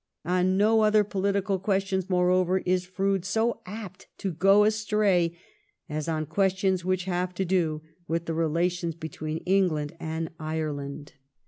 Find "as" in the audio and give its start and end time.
5.87-6.07